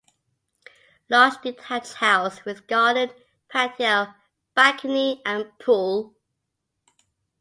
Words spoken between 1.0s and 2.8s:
Large detached house with